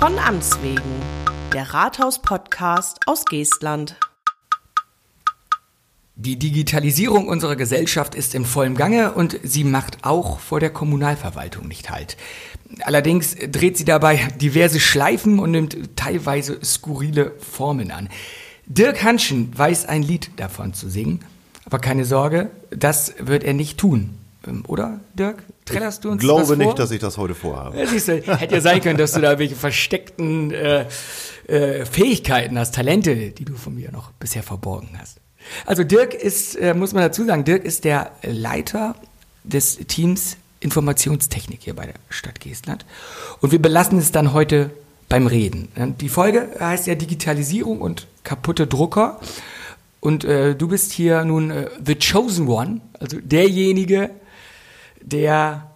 [0.00, 0.80] Von Amts wegen,
[1.52, 3.96] der Rathaus-Podcast aus Geestland.
[6.16, 11.68] Die Digitalisierung unserer Gesellschaft ist im vollen Gange und sie macht auch vor der Kommunalverwaltung
[11.68, 12.16] nicht halt.
[12.80, 18.08] Allerdings dreht sie dabei diverse Schleifen und nimmt teilweise skurrile Formen an.
[18.64, 21.20] Dirk Hanschen weiß ein Lied davon zu singen,
[21.66, 24.16] aber keine Sorge, das wird er nicht tun.
[24.46, 25.42] Ähm, oder, Dirk?
[25.64, 27.78] Trällerst du uns Ich glaube das nicht, dass ich das heute vorhabe.
[27.78, 30.86] Ja, siehst du, hätte ja sein können, dass du da welche versteckten äh,
[31.46, 35.18] äh, Fähigkeiten hast, Talente, die du von mir noch bisher verborgen hast.
[35.66, 38.94] Also Dirk ist, äh, muss man dazu sagen, Dirk ist der Leiter
[39.44, 42.84] des Teams Informationstechnik hier bei der Stadt Geestland.
[43.40, 44.70] Und wir belassen es dann heute
[45.08, 45.68] beim Reden.
[46.00, 49.18] Die Folge heißt ja Digitalisierung und kaputte Drucker.
[50.00, 54.10] Und äh, du bist hier nun äh, the chosen one, also derjenige,
[55.02, 55.70] der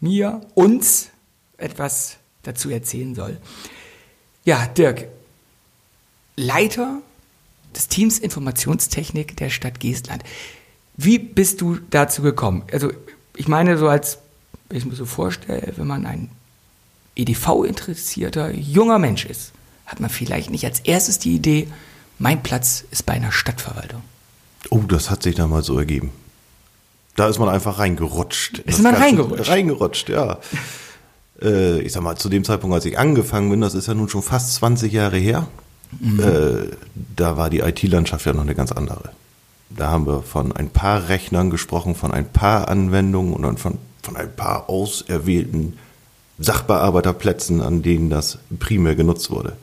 [0.00, 1.10] mir, uns
[1.56, 3.38] etwas dazu erzählen soll.
[4.44, 5.06] Ja, Dirk,
[6.36, 7.00] Leiter
[7.74, 10.22] des Teams Informationstechnik der Stadt Geestland.
[10.96, 12.62] Wie bist du dazu gekommen?
[12.70, 12.92] Also,
[13.36, 14.18] ich meine, so als,
[14.68, 16.30] wenn ich mir so vorstelle, wenn man ein
[17.16, 19.52] EDV-interessierter junger Mensch ist,
[19.86, 21.68] hat man vielleicht nicht als erstes die Idee,
[22.18, 24.02] mein Platz ist bei einer Stadtverwaltung.
[24.70, 26.10] Oh, das hat sich damals so ergeben.
[27.16, 28.58] Da ist man einfach reingerutscht.
[28.58, 29.50] Ist man Ganze, reingerutscht?
[29.50, 30.38] Reingerutscht, ja.
[31.42, 34.08] Äh, ich sag mal, zu dem Zeitpunkt, als ich angefangen bin, das ist ja nun
[34.08, 35.48] schon fast 20 Jahre her,
[35.98, 36.20] mhm.
[36.20, 36.70] äh,
[37.16, 39.10] da war die IT-Landschaft ja noch eine ganz andere.
[39.68, 43.78] Da haben wir von ein paar Rechnern gesprochen, von ein paar Anwendungen und dann von,
[44.02, 45.76] von ein paar auserwählten
[46.38, 49.56] Sachbearbeiterplätzen, an denen das primär genutzt wurde.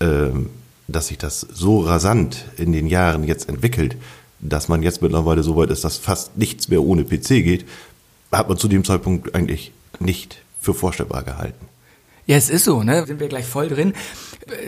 [0.00, 0.50] Ähm,
[0.86, 3.96] dass sich das so rasant in den Jahren jetzt entwickelt,
[4.40, 7.66] dass man jetzt mittlerweile so weit ist, dass fast nichts mehr ohne PC geht,
[8.32, 11.66] hat man zu dem Zeitpunkt eigentlich nicht für vorstellbar gehalten.
[12.26, 13.04] Ja, es ist so, ne?
[13.06, 13.92] Sind wir gleich voll drin.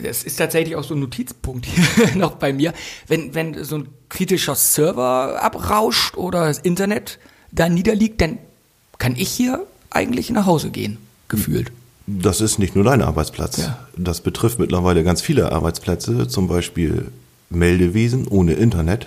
[0.03, 1.85] Das ist tatsächlich auch so ein Notizpunkt hier
[2.17, 2.73] noch bei mir.
[3.07, 7.19] Wenn, wenn so ein kritischer Server abrauscht oder das Internet
[7.53, 8.39] da niederliegt, dann
[8.99, 11.71] kann ich hier eigentlich nach Hause gehen, gefühlt.
[12.07, 13.59] Das ist nicht nur dein Arbeitsplatz.
[13.59, 13.87] Ja.
[13.97, 17.13] Das betrifft mittlerweile ganz viele Arbeitsplätze, zum Beispiel
[17.49, 19.07] Meldewesen ohne Internet.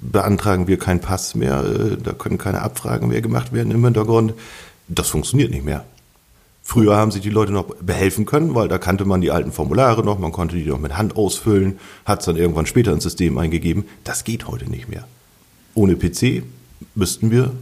[0.00, 4.34] Beantragen wir keinen Pass mehr, äh, da können keine Abfragen mehr gemacht werden im Hintergrund.
[4.88, 5.84] Das funktioniert nicht mehr.
[6.64, 10.04] Früher haben sich die Leute noch behelfen können, weil da kannte man die alten Formulare
[10.04, 13.36] noch, man konnte die noch mit Hand ausfüllen, hat es dann irgendwann später ins System
[13.36, 13.84] eingegeben.
[14.04, 15.06] Das geht heute nicht mehr.
[15.74, 16.44] Ohne PC
[16.94, 17.52] müssten wir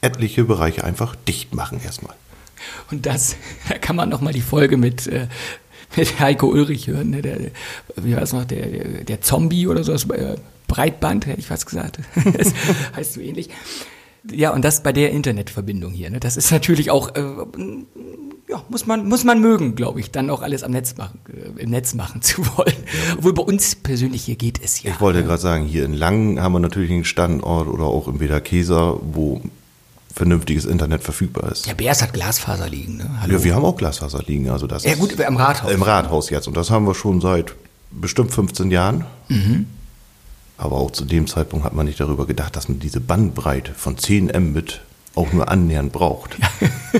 [0.00, 2.14] etliche Bereiche einfach dicht machen erstmal.
[2.90, 3.36] Und das,
[3.68, 5.26] da kann man nochmal die Folge mit, äh,
[5.96, 7.22] mit Heiko Ulrich hören, ne?
[7.22, 7.38] der,
[7.96, 11.46] wie war es noch, der, der, der Zombie oder so, das äh, Breitband, hätte ich
[11.46, 11.98] fast gesagt.
[12.36, 12.52] das
[12.96, 13.50] heißt so ähnlich.
[14.30, 16.08] Ja, und das bei der Internetverbindung hier.
[16.08, 16.18] Ne?
[16.18, 17.20] Das ist natürlich auch, äh,
[18.48, 21.62] ja, muss man, muss man mögen, glaube ich, dann auch alles am Netz machen, äh,
[21.62, 22.76] im Netz machen zu wollen.
[23.18, 24.92] Obwohl bei uns persönlich hier geht es ja.
[24.92, 25.26] Ich wollte ne?
[25.26, 29.42] gerade sagen, hier in Langen haben wir natürlich einen Standort oder auch im Wederkeser, wo
[30.14, 31.66] vernünftiges Internet verfügbar ist.
[31.66, 32.98] Ja, BS hat Glasfaser liegen.
[32.98, 33.10] Ne?
[33.20, 33.32] Hallo.
[33.34, 34.48] Ja, wir haben auch Glasfaser liegen.
[34.48, 35.72] Also das ja gut, im Rathaus.
[35.72, 36.46] Im Rathaus jetzt.
[36.46, 37.54] Und das haben wir schon seit
[37.90, 39.04] bestimmt 15 Jahren.
[39.28, 39.66] Mhm.
[40.56, 43.98] Aber auch zu dem Zeitpunkt hat man nicht darüber gedacht, dass man diese Bandbreite von
[43.98, 44.82] 10 Mbit
[45.16, 46.36] auch nur annähernd braucht.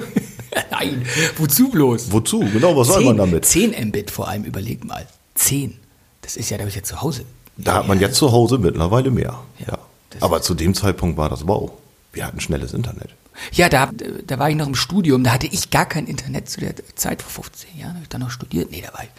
[0.71, 1.05] Nein,
[1.37, 2.11] wozu bloß?
[2.11, 2.41] Wozu?
[2.41, 3.45] Genau, was 10, soll man damit?
[3.45, 5.07] 10 Mbit vor allem, überleg mal.
[5.37, 5.75] 10.
[6.23, 7.25] Das ist ja, da habe ich jetzt zu Hause.
[7.57, 9.39] Da hat man jetzt zu Hause mittlerweile mehr.
[9.61, 9.67] Ja.
[9.69, 9.79] ja.
[10.21, 11.71] Aber zu dem Zeitpunkt war das wow.
[12.15, 13.11] Wir hatten schnelles Internet.
[13.53, 13.91] Ja, da,
[14.27, 17.23] da war ich noch im Studium, da hatte ich gar kein Internet zu der Zeit
[17.23, 17.95] vor 15 Jahren.
[17.95, 18.71] Habe ich dann noch studiert?
[18.71, 19.11] Nee, da war ich.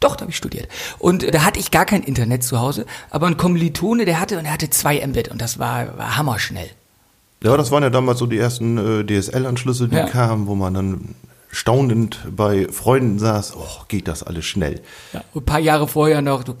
[0.00, 0.68] Doch, da habe ich studiert.
[0.98, 4.44] Und da hatte ich gar kein Internet zu Hause, aber ein Kommilitone, der hatte, und
[4.44, 6.70] er hatte zwei Mbit und das war, war hammerschnell.
[7.44, 10.06] Ja, das waren ja damals so die ersten äh, DSL-Anschlüsse, die ja.
[10.06, 11.14] kamen, wo man dann
[11.50, 14.80] staunend bei Freunden saß, oh, geht das alles schnell.
[15.12, 16.56] Ja, ein paar Jahre vorher noch, du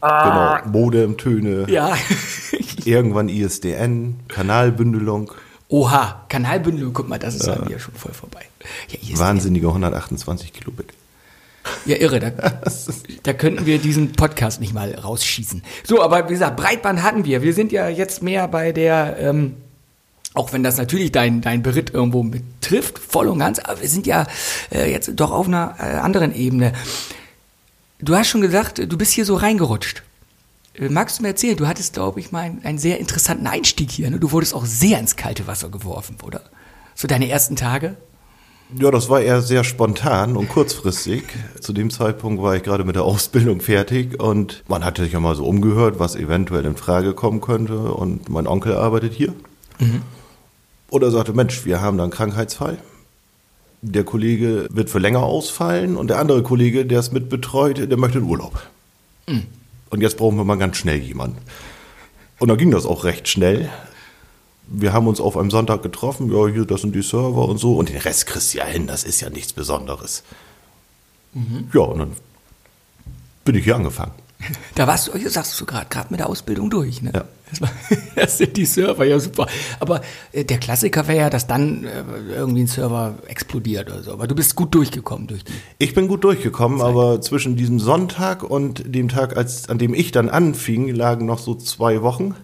[0.00, 1.66] Genau, Modem-Töne.
[1.68, 1.94] Ja.
[2.90, 5.30] Irgendwann ISDN, Kanalbündelung.
[5.68, 7.52] Oha, Kanalbündelung, guck mal, das ist ja.
[7.52, 8.44] an mir schon voll vorbei.
[8.88, 10.92] Ja, Wahnsinnige 128 Kilobit.
[11.86, 12.18] Ja, irre.
[12.18, 12.32] Da,
[13.22, 15.62] da könnten wir diesen Podcast nicht mal rausschießen.
[15.84, 17.42] So, aber wie gesagt, Breitband hatten wir.
[17.42, 19.54] Wir sind ja jetzt mehr bei der, ähm,
[20.34, 24.08] auch wenn das natürlich dein, dein Beritt irgendwo betrifft, voll und ganz, aber wir sind
[24.08, 24.26] ja
[24.74, 26.72] äh, jetzt doch auf einer äh, anderen Ebene.
[28.00, 30.02] Du hast schon gesagt, du bist hier so reingerutscht.
[30.80, 33.90] Äh, magst du mir erzählen, du hattest, glaube ich, mal einen, einen, sehr interessanten Einstieg
[33.90, 34.10] hier.
[34.10, 34.18] Ne?
[34.18, 36.42] Du wurdest auch sehr ins kalte Wasser geworfen, oder?
[36.94, 37.96] So deine ersten Tage?
[38.78, 41.24] Ja, das war eher sehr spontan und kurzfristig.
[41.60, 45.20] Zu dem Zeitpunkt war ich gerade mit der Ausbildung fertig und man hatte sich ja
[45.20, 47.92] mal so umgehört, was eventuell in Frage kommen könnte.
[47.92, 49.34] Und mein Onkel arbeitet hier.
[49.78, 50.02] Mhm.
[50.88, 52.78] Und er sagte, Mensch, wir haben da einen Krankheitsfall.
[53.82, 58.18] der Kollege wird für länger ausfallen und der andere Kollege, der es mitbetreut, der möchte
[58.18, 58.62] in Urlaub.
[59.26, 59.46] Mhm.
[59.90, 61.38] Und jetzt brauchen wir mal ganz schnell jemanden.
[62.38, 63.68] Und dann ging das auch recht schnell.
[64.66, 67.76] Wir haben uns auf einem Sonntag getroffen, ja, hier, das sind die Server und so.
[67.76, 70.22] Und den Rest kriegst du ja hin, das ist ja nichts Besonderes.
[71.34, 71.68] Mhm.
[71.74, 72.12] Ja, und dann
[73.44, 74.12] bin ich hier angefangen.
[74.74, 77.02] Da warst du, sagst du gerade, gerade mit der Ausbildung durch.
[77.02, 77.12] Ne?
[77.14, 77.24] Ja.
[77.50, 77.70] Das, war,
[78.16, 79.46] das, sind die Server, ja super.
[79.80, 80.00] Aber
[80.32, 82.02] äh, der Klassiker wäre ja, dass dann äh,
[82.34, 84.12] irgendwie ein Server explodiert oder so.
[84.12, 85.52] Aber du bist gut durchgekommen durch die.
[85.78, 86.88] Ich bin gut durchgekommen, Zeit.
[86.88, 91.38] aber zwischen diesem Sonntag und dem Tag, als, an dem ich dann anfing, lagen noch
[91.38, 92.34] so zwei Wochen.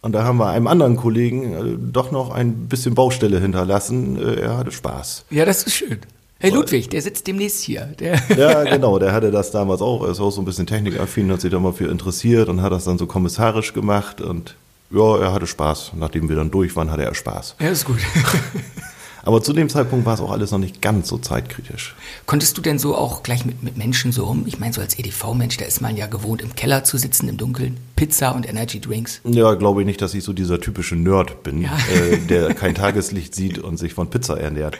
[0.00, 4.16] Und da haben wir einem anderen Kollegen äh, doch noch ein bisschen Baustelle hinterlassen.
[4.16, 5.26] Er hatte Spaß.
[5.30, 6.00] Ja, das ist schön.
[6.42, 7.82] Herr Ludwig, der sitzt demnächst hier.
[8.00, 10.02] Der ja, genau, der hatte das damals auch.
[10.02, 12.72] Er ist auch so ein bisschen technikaffin, hat sich da mal für interessiert und hat
[12.72, 14.56] das dann so kommissarisch gemacht und
[14.90, 15.92] ja, er hatte Spaß.
[15.94, 17.54] Nachdem wir dann durch waren, hatte er Spaß.
[17.60, 18.00] Ja, ist gut.
[19.24, 21.94] Aber zu dem Zeitpunkt war es auch alles noch nicht ganz so zeitkritisch.
[22.26, 24.42] Konntest du denn so auch gleich mit, mit Menschen so um?
[24.48, 27.36] Ich meine, so als EDV-Mensch, da ist man ja gewohnt, im Keller zu sitzen im
[27.36, 27.76] Dunkeln.
[27.94, 29.20] Pizza und Energy Drinks.
[29.22, 31.78] Ja, glaube ich nicht, dass ich so dieser typische Nerd bin, ja.
[31.94, 34.76] äh, der kein Tageslicht sieht und sich von Pizza ernährt.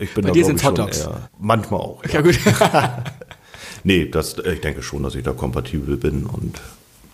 [0.00, 1.08] Ich bin Bei dir sind Hotdogs.
[1.38, 2.04] Manchmal auch.
[2.04, 2.38] Ja, ja gut.
[3.84, 6.60] nee, das, ich denke schon, dass ich da kompatibel bin und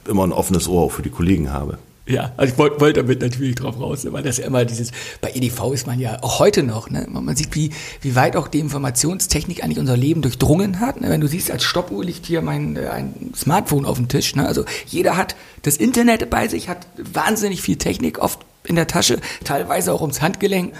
[0.08, 1.78] immer ein offenes Ohr auch für die Kollegen habe.
[2.06, 4.90] Ja, also ich wollte wollt damit natürlich drauf raus, weil das ja immer dieses,
[5.22, 7.06] bei EDV ist man ja auch heute noch, ne?
[7.08, 7.70] man sieht, wie,
[8.02, 11.00] wie weit auch die Informationstechnik eigentlich unser Leben durchdrungen hat.
[11.00, 11.08] Ne?
[11.08, 14.36] Wenn du siehst, als Stoppuhr liegt hier mein äh, ein Smartphone auf dem Tisch.
[14.36, 14.46] Ne?
[14.46, 19.18] Also jeder hat das Internet bei sich, hat wahnsinnig viel Technik oft in der Tasche,
[19.42, 20.74] teilweise auch ums Handgelenk.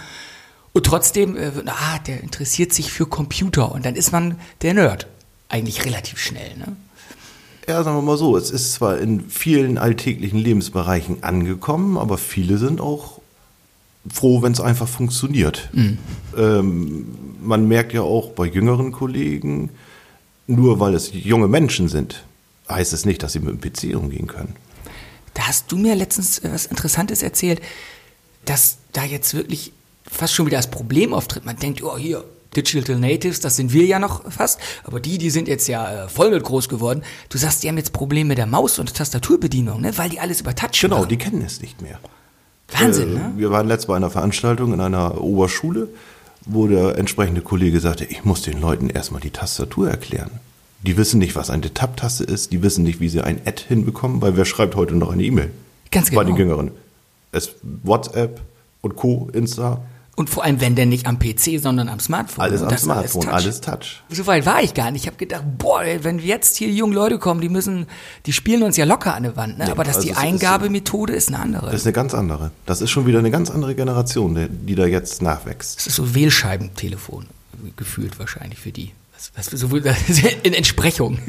[0.75, 5.07] Und trotzdem, äh, ah, der interessiert sich für Computer und dann ist man der Nerd.
[5.49, 6.77] Eigentlich relativ schnell, ne?
[7.69, 12.59] Ja, sagen wir mal so, es ist zwar in vielen alltäglichen Lebensbereichen angekommen, aber viele
[12.59, 13.21] sind auch
[14.13, 15.71] froh, wenn es einfach funktioniert.
[15.73, 15.99] Mhm.
[16.37, 19.71] Ähm, man merkt ja auch bei jüngeren Kollegen,
[20.47, 22.25] nur weil es junge Menschen sind,
[22.69, 24.57] heißt es nicht, dass sie mit dem PC umgehen können.
[25.35, 27.63] Da hast du mir letztens äh, was Interessantes erzählt,
[28.45, 29.73] dass da jetzt wirklich
[30.11, 31.45] fast schon wieder das Problem auftritt.
[31.45, 32.25] Man denkt, oh hier,
[32.57, 36.09] Digital Natives, das sind wir ja noch fast, aber die, die sind jetzt ja äh,
[36.09, 37.03] voll mit groß geworden.
[37.29, 39.97] Du sagst, die haben jetzt Probleme mit der Maus- und Tastaturbedienung, ne?
[39.99, 41.09] weil die alles über Touch Genau, machen.
[41.09, 41.99] die kennen es nicht mehr.
[42.69, 43.33] Wahnsinn, äh, ne?
[43.37, 45.89] Wir waren letztes bei einer Veranstaltung in einer Oberschule,
[46.47, 50.31] wo der entsprechende Kollege sagte, ich muss den Leuten erstmal die Tastatur erklären.
[50.83, 54.21] Die wissen nicht, was eine Tab-Taste ist, die wissen nicht, wie sie ein Ad hinbekommen,
[54.21, 55.51] weil wer schreibt heute noch eine E-Mail?
[55.91, 56.21] Ganz genau.
[56.21, 56.71] Bei den Jüngeren.
[57.33, 57.53] Es
[57.83, 58.41] WhatsApp
[58.83, 59.29] und Co.
[59.33, 59.81] Insta
[60.17, 62.45] und vor allem, wenn denn nicht am PC, sondern am Smartphone.
[62.45, 63.73] Alles am Smartphone, alles Touch.
[63.73, 64.17] alles Touch.
[64.17, 65.03] So weit war ich gar nicht.
[65.03, 67.87] Ich habe gedacht, boah, wenn jetzt hier junge Leute kommen, die müssen,
[68.27, 69.59] die spielen uns ja locker an der Wand.
[69.59, 69.65] Ne?
[69.65, 71.67] Nee, Aber dass also die Eingabemethode ist, ist, eine andere.
[71.67, 72.51] Das ist eine ganz andere.
[72.67, 75.79] Das ist schon wieder eine ganz andere Generation, die da jetzt nachwächst.
[75.79, 77.27] Das ist so Wählscheibentelefon
[77.77, 78.93] gefühlt wahrscheinlich für die.
[79.15, 79.69] Was, was, so,
[80.43, 81.19] in Entsprechung.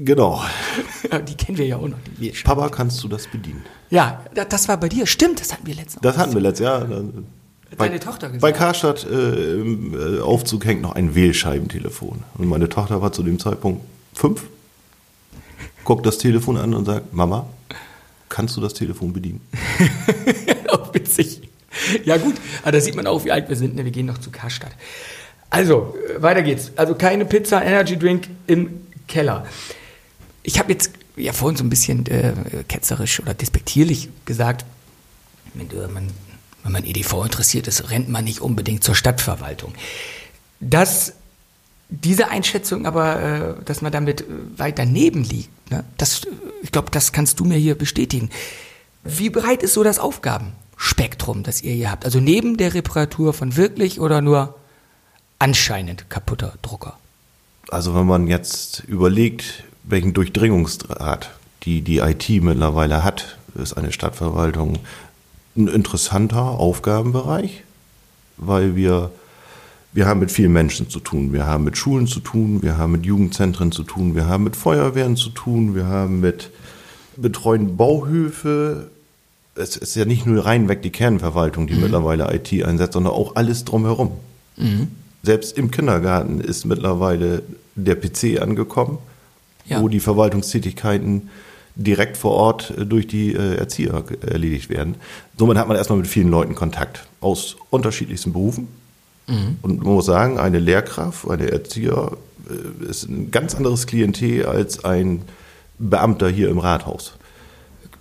[0.00, 0.40] Genau.
[1.28, 1.98] Die kennen wir ja auch noch.
[2.44, 3.64] Papa, kannst du das bedienen?
[3.90, 5.06] Ja, das war bei dir.
[5.06, 6.02] Stimmt, das hatten wir letztens.
[6.02, 6.86] Das hatten wir letztes Jahr.
[7.76, 8.40] Deine bei, Tochter gesagt?
[8.40, 12.24] Bei Karstadt äh, im äh, Aufzug hängt noch ein Wählscheibentelefon.
[12.38, 13.82] Und meine Tochter war zu dem Zeitpunkt
[14.14, 14.44] fünf,
[15.84, 17.46] guckt das Telefon an und sagt, Mama,
[18.28, 19.40] kannst du das Telefon bedienen?
[20.68, 21.42] auch witzig.
[22.04, 23.76] Ja gut, aber da sieht man auch, wie alt wir sind.
[23.76, 23.84] Ne?
[23.84, 24.72] Wir gehen noch zu Karstadt.
[25.50, 26.72] Also, äh, weiter geht's.
[26.76, 29.46] Also keine Pizza, Energy Drink im Keller.
[30.42, 32.32] Ich habe jetzt ja vorhin so ein bisschen äh,
[32.68, 34.64] ketzerisch oder despektierlich gesagt,
[35.54, 36.08] man
[36.62, 39.74] wenn man EDV interessiert ist, rennt man nicht unbedingt zur Stadtverwaltung.
[40.60, 41.12] Dass
[41.88, 44.24] diese Einschätzung aber, äh, dass man damit
[44.56, 45.84] weit daneben liegt, ne?
[45.96, 46.22] das,
[46.62, 48.30] ich glaube, das kannst du mir hier bestätigen.
[49.04, 52.04] Wie breit ist so das Aufgabenspektrum, das ihr hier habt?
[52.04, 54.54] Also neben der Reparatur von wirklich oder nur
[55.38, 56.98] anscheinend kaputter Drucker?
[57.70, 61.30] Also wenn man jetzt überlegt, welchen Durchdringungsdraht
[61.62, 64.78] die, die IT mittlerweile hat, ist eine Stadtverwaltung
[65.58, 67.64] ein interessanter Aufgabenbereich,
[68.36, 69.10] weil wir,
[69.92, 71.32] wir haben mit vielen Menschen zu tun.
[71.32, 74.56] Wir haben mit Schulen zu tun, wir haben mit Jugendzentren zu tun, wir haben mit
[74.56, 76.50] Feuerwehren zu tun, wir haben mit
[77.16, 78.90] betreuen Bauhöfe.
[79.54, 81.82] Es ist ja nicht nur reinweg die Kernverwaltung, die mhm.
[81.82, 84.12] mittlerweile IT einsetzt, sondern auch alles drumherum.
[84.56, 84.88] Mhm.
[85.24, 87.42] Selbst im Kindergarten ist mittlerweile
[87.74, 88.98] der PC angekommen,
[89.66, 89.82] ja.
[89.82, 91.28] wo die Verwaltungstätigkeiten
[91.78, 94.96] direkt vor Ort äh, durch die äh, Erzieher erledigt werden.
[95.38, 98.68] Somit hat man erstmal mit vielen Leuten Kontakt aus unterschiedlichsten Berufen.
[99.26, 99.56] Mhm.
[99.62, 102.12] Und man muss sagen, eine Lehrkraft, eine Erzieher
[102.50, 105.22] äh, ist ein ganz anderes Klientel als ein
[105.78, 107.14] Beamter hier im Rathaus.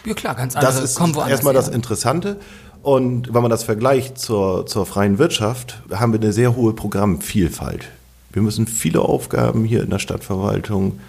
[0.06, 0.76] Ja klar, ganz anders.
[0.76, 2.38] Das ist erstmal das Interessante.
[2.82, 7.90] Und wenn man das vergleicht zur, zur freien Wirtschaft, haben wir eine sehr hohe Programmvielfalt.
[8.32, 11.00] Wir müssen viele Aufgaben hier in der Stadtverwaltung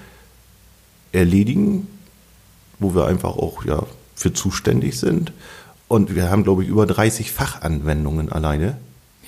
[1.13, 1.87] erledigen,
[2.79, 3.83] wo wir einfach auch ja,
[4.15, 5.33] für zuständig sind.
[5.89, 8.77] Und wir haben, glaube ich, über 30 Fachanwendungen alleine,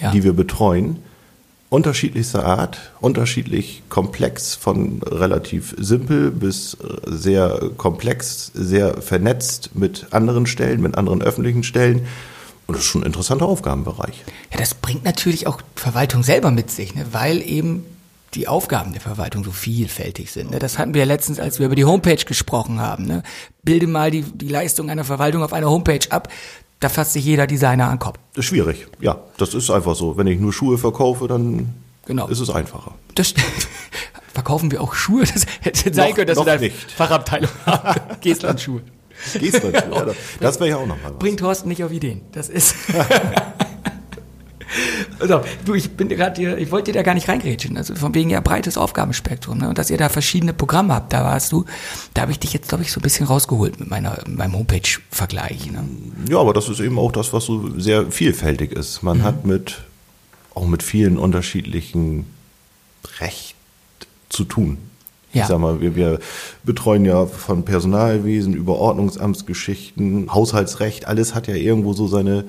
[0.01, 0.11] Ja.
[0.13, 0.97] die wir betreuen.
[1.71, 6.77] Unterschiedlichster Art, unterschiedlich komplex, von relativ simpel bis
[7.07, 12.07] sehr komplex, sehr vernetzt mit anderen Stellen, mit anderen öffentlichen Stellen.
[12.67, 14.25] Und das ist schon ein interessanter Aufgabenbereich.
[14.53, 17.07] Ja, das bringt natürlich auch Verwaltung selber mit sich, ne?
[17.13, 17.85] weil eben
[18.35, 20.51] die Aufgaben der Verwaltung so vielfältig sind.
[20.53, 20.59] Ne?
[20.59, 23.05] Das hatten wir ja letztens, als wir über die Homepage gesprochen haben.
[23.07, 23.23] Ne?
[23.63, 26.29] Bilde mal die, die Leistung einer Verwaltung auf einer Homepage ab.
[26.79, 28.19] Da fasst sich jeder Designer an den Kopf.
[28.35, 30.17] Das ist schwierig, ja, das ist einfach so.
[30.17, 31.75] Wenn ich nur Schuhe verkaufe, dann
[32.07, 32.27] Genau.
[32.29, 32.95] ist es einfacher.
[33.15, 33.35] Das
[34.33, 35.25] verkaufen wir auch Schuhe.
[35.25, 36.75] Das hätte sein Noch- können, dass wir da nicht.
[36.93, 38.01] Fachabteilung haben.
[38.21, 38.81] Geestland-Schuhe.
[39.39, 40.07] Gehst du dazu, ja,
[40.41, 41.19] das wäre ja auch nochmal was.
[41.19, 42.23] Bringt Thorsten nicht auf Ideen.
[42.33, 42.75] Das ist.
[45.19, 47.77] Also, du, ich bin gerade hier, ich wollte dir da gar nicht reingrätschen.
[47.77, 49.69] Also von wegen ja breites Aufgabenspektrum, ne?
[49.69, 51.65] Und dass ihr da verschiedene Programme habt, da warst du,
[52.15, 54.55] da habe ich dich jetzt, glaube ich, so ein bisschen rausgeholt mit meiner, mit meinem
[54.55, 55.71] Homepage-Vergleich.
[55.71, 55.85] Ne?
[56.29, 59.03] Ja, aber das ist eben auch das, was so sehr vielfältig ist.
[59.03, 59.83] Man hat mit,
[60.55, 62.27] auch mit vielen unterschiedlichen
[63.19, 63.57] Recht
[64.29, 64.79] zu tun.
[65.33, 65.43] Ja.
[65.43, 66.19] Ich sag mal, wir, wir
[66.65, 72.47] betreuen ja von Personalwesen über Ordnungsamtsgeschichten, Haushaltsrecht, alles hat ja irgendwo so seine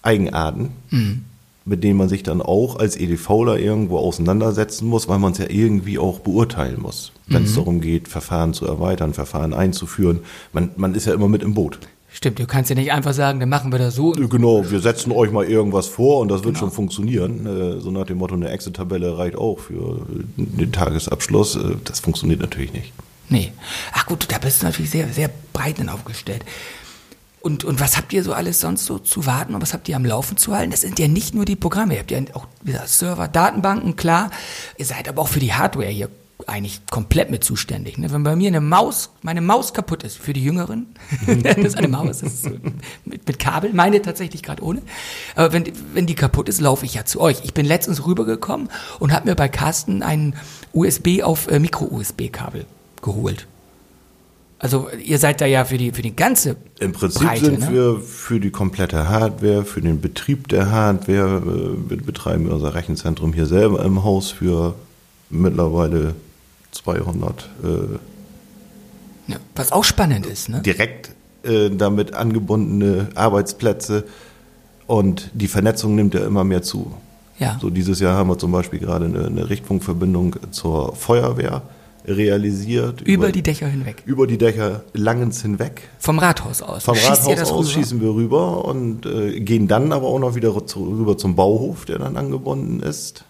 [0.00, 0.70] Eigenarten,
[1.68, 5.46] mit denen man sich dann auch als EDVler irgendwo auseinandersetzen muss, weil man es ja
[5.48, 7.12] irgendwie auch beurteilen muss.
[7.26, 10.20] Wenn es darum geht, Verfahren zu erweitern, Verfahren einzuführen.
[10.52, 11.78] Man, man ist ja immer mit im Boot.
[12.10, 14.12] Stimmt, du kannst ja nicht einfach sagen, dann machen wir das so.
[14.12, 17.46] Genau, wir setzen euch mal irgendwas vor und das wird schon funktionieren.
[17.46, 20.06] Äh, So nach dem Motto, eine Excel-Tabelle reicht auch für
[20.36, 21.56] den Tagesabschluss.
[21.56, 22.92] Äh, Das funktioniert natürlich nicht.
[23.28, 23.52] Nee.
[23.92, 26.44] Ach gut, da bist du natürlich sehr, sehr breit aufgestellt.
[27.40, 29.96] Und, und was habt ihr so alles sonst so zu warten und was habt ihr
[29.96, 30.70] am Laufen zu halten?
[30.70, 33.96] Das sind ja nicht nur die Programme, ihr habt ja auch wie gesagt, Server, Datenbanken,
[33.96, 34.30] klar.
[34.76, 36.10] Ihr seid aber auch für die Hardware hier
[36.46, 37.98] eigentlich komplett mit zuständig.
[37.98, 38.12] Ne?
[38.12, 40.86] Wenn bei mir eine Maus, meine Maus kaputt ist, für die Jüngeren,
[41.42, 42.50] das ist eine Maus, das ist so
[43.04, 44.82] mit, mit Kabel, meine tatsächlich gerade ohne.
[45.34, 45.64] Aber wenn,
[45.94, 47.40] wenn die kaputt ist, laufe ich ja zu euch.
[47.44, 48.68] Ich bin letztens rübergekommen
[48.98, 50.36] und habe mir bei Carsten ein
[50.72, 52.66] USB auf äh, Micro-USB-Kabel
[53.02, 53.46] geholt.
[54.60, 57.72] Also ihr seid da ja für die für die ganze Im Prinzip Breite, sind ne?
[57.72, 63.32] wir für die komplette Hardware, für den Betrieb der Hardware, äh, wir betreiben unser Rechenzentrum
[63.32, 64.74] hier selber im Haus für
[65.30, 66.14] mittlerweile
[66.72, 67.68] 200 äh,
[69.32, 70.60] Ja, was auch spannend ist, ne?
[70.62, 71.10] direkt
[71.44, 74.04] äh, damit angebundene Arbeitsplätze
[74.88, 76.92] und die Vernetzung nimmt ja immer mehr zu.
[77.38, 77.58] Ja.
[77.60, 81.62] So dieses Jahr haben wir zum Beispiel gerade eine, eine Richtfunkverbindung zur Feuerwehr
[82.08, 83.00] realisiert.
[83.02, 84.02] Über die Dächer hinweg.
[84.06, 85.82] über die Dächer Langens hinweg.
[85.98, 86.84] Vom Rathaus aus.
[86.84, 87.68] Vom Schießt Rathaus aus rüber?
[87.70, 91.84] schießen wir rüber und äh, gehen dann aber auch noch wieder zu, rüber zum Bauhof,
[91.84, 93.24] der dann angebunden ist.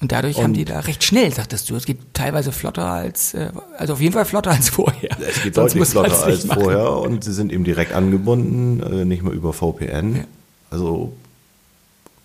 [0.00, 1.76] Und dadurch haben Und- die da recht schnell, sagtest du.
[1.76, 5.10] Es geht teilweise flotter als, äh, also auf jeden Fall flotter als vorher.
[5.20, 6.62] Es geht Sonst deutlich flotter als machen.
[6.62, 10.16] vorher und sie sind eben direkt angebunden, äh, nicht mehr über VPN.
[10.16, 10.22] Ja.
[10.70, 11.12] Also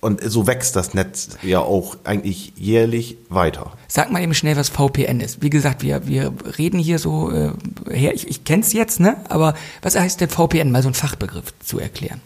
[0.06, 3.72] und so wächst das Netz ja auch eigentlich jährlich weiter.
[3.88, 5.42] Sag mal eben schnell, was VPN ist.
[5.42, 7.50] Wie gesagt, wir, wir reden hier so äh,
[7.90, 9.18] her, ich, ich kenn's jetzt, ne?
[9.30, 10.72] Aber was heißt denn VPN?
[10.72, 12.22] Mal so ein Fachbegriff zu erklären.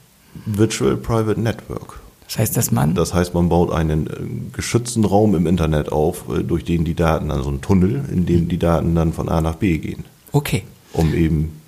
[0.46, 2.02] Virtual Private Network.
[2.28, 6.26] Das heißt, dass man Das heißt, man baut einen äh, geschützten Raum im Internet auf,
[6.30, 9.40] äh, durch den die Daten, also einen Tunnel, in dem die Daten dann von A
[9.40, 10.64] nach B gehen, okay.
[10.92, 11.59] um eben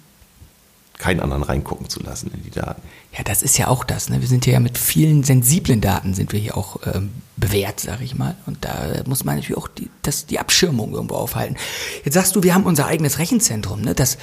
[1.01, 2.81] keinen anderen reingucken zu lassen in die Daten.
[3.17, 4.09] Ja, das ist ja auch das.
[4.09, 4.21] Ne?
[4.21, 8.15] Wir sind ja mit vielen sensiblen Daten sind wir hier auch ähm, bewährt, sage ich
[8.15, 8.35] mal.
[8.45, 11.57] Und da muss man natürlich auch die, das, die Abschirmung irgendwo aufhalten.
[12.05, 13.81] Jetzt sagst du, wir haben unser eigenes Rechenzentrum.
[13.81, 13.95] Ne?
[13.95, 14.19] Das,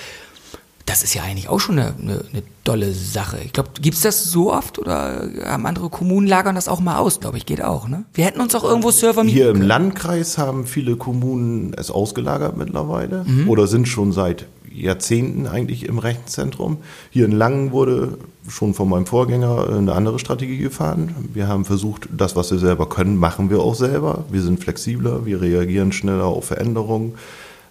[0.86, 3.38] das ist ja eigentlich auch schon eine, eine, eine tolle Sache.
[3.44, 7.18] Ich glaube, gibt's das so oft oder haben andere Kommunen lagern das auch mal aus?
[7.20, 7.88] Glaube ich, geht auch.
[7.88, 8.04] Ne?
[8.14, 9.60] Wir hätten uns auch irgendwo Server mieten Hier im.
[9.60, 13.48] Landkreis haben viele Kommunen es ausgelagert mittlerweile Mhm.
[13.50, 14.46] oder sind schon seit
[14.82, 16.78] Jahrzehnten eigentlich im Rechenzentrum.
[17.10, 18.18] Hier in Langen wurde
[18.48, 21.14] schon von meinem Vorgänger eine andere Strategie gefahren.
[21.32, 24.24] Wir haben versucht, das, was wir selber können, machen wir auch selber.
[24.30, 27.14] Wir sind flexibler, wir reagieren schneller auf Veränderungen.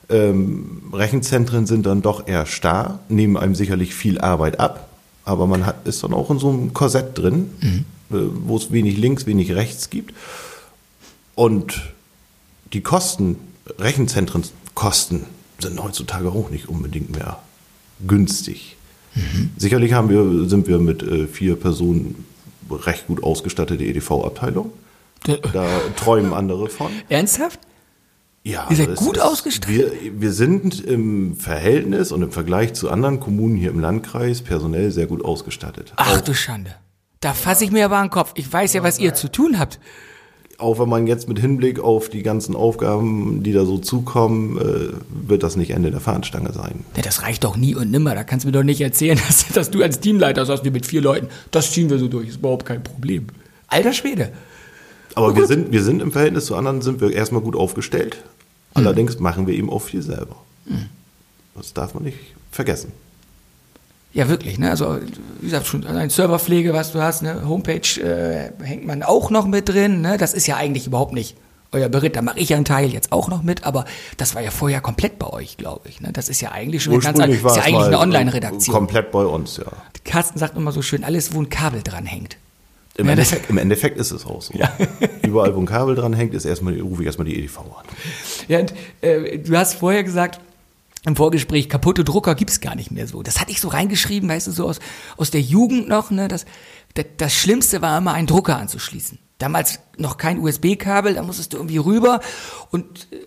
[0.10, 4.88] Ähm, Rechenzentren sind dann doch eher starr, nehmen einem sicherlich viel Arbeit ab,
[5.26, 7.50] aber man hat, ist dann auch in so einem Korsett drin,
[8.10, 10.14] äh, wo es wenig links, wenig rechts gibt.
[11.36, 11.94] Und
[12.72, 13.36] die Kosten,
[13.80, 15.26] Rechenzentrenkosten
[15.60, 17.40] sind heutzutage auch nicht unbedingt mehr
[18.08, 18.76] günstig.
[19.58, 22.26] Sicherlich haben wir, sind wir mit äh, vier Personen
[22.70, 24.72] recht gut ausgestattete EDV-Abteilung.
[25.54, 26.92] Da träumen andere von.
[27.10, 27.60] Ernsthaft?
[28.44, 29.76] Ja, Ihr seid gut ist- ausgestattet.
[29.76, 34.92] Wir, wir sind im Verhältnis und im Vergleich zu anderen Kommunen hier im Landkreis personell
[34.92, 35.92] sehr gut ausgestattet.
[35.96, 36.76] Ach Auch, du Schande.
[37.20, 38.34] Da fasse ich mir aber an den Kopf.
[38.36, 39.80] Ich weiß ja, was ihr zu tun habt.
[40.58, 44.94] Auch wenn man jetzt mit Hinblick auf die ganzen Aufgaben, die da so zukommen, äh,
[45.28, 46.84] wird das nicht Ende der Fahnenstange sein.
[46.96, 48.16] Ja, das reicht doch nie und nimmer.
[48.16, 50.86] Da kannst du mir doch nicht erzählen, dass, dass du als Teamleiter sagst, wir mit
[50.86, 53.28] vier Leuten, das ziehen wir so durch, ist überhaupt kein Problem.
[53.68, 54.32] Alter Schwede.
[55.14, 58.18] Aber wir sind, wir sind im Verhältnis zu anderen sind wir erstmal gut aufgestellt.
[58.76, 60.36] Allerdings machen wir eben auch viel selber.
[61.56, 62.20] Das darf man nicht
[62.52, 62.92] vergessen.
[64.18, 64.72] Ja, wirklich, ne?
[64.72, 64.98] Also,
[65.42, 67.44] wie gesagt, schon allein Serverpflege, was du hast, ne?
[67.48, 70.18] Homepage äh, hängt man auch noch mit drin, ne?
[70.18, 71.38] Das ist ja eigentlich überhaupt nicht
[71.72, 72.16] euer Beritt.
[72.16, 73.86] Da mache ich ja einen Teil jetzt auch noch mit, aber
[74.18, 76.02] das war ja vorher komplett bei euch, glaube ich.
[76.02, 76.10] Ne?
[76.12, 78.74] Das ist ja eigentlich schon eine ganz ist ja eigentlich eine Online-Redaktion.
[78.76, 79.66] Komplett bei uns, ja.
[80.04, 82.38] Carsten sagt immer so schön, alles, wo ein Kabel dran hängt.
[82.96, 84.52] Im, Ja, Endeffekt, Im Endeffekt ist es auch so.
[85.22, 87.86] Überall, wo ein Kabel dran hängt, ist erstmal, rufe ich erstmal die EDV an.
[88.48, 90.40] Ja, und, äh, du hast vorher gesagt,
[91.08, 93.24] im Vorgespräch, kaputte Drucker gibt's gar nicht mehr so.
[93.24, 94.80] Das hatte ich so reingeschrieben, weißt du, so aus,
[95.16, 96.28] aus der Jugend noch, ne?
[96.28, 96.46] Das,
[96.94, 99.18] das, das Schlimmste war immer, einen Drucker anzuschließen.
[99.38, 102.22] Damals noch kein USB-Kabel, da musstest du irgendwie rüber
[102.72, 103.18] und äh,